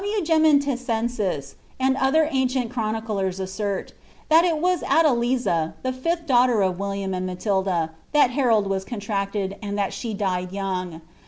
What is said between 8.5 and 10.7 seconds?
wm contracled, and that she died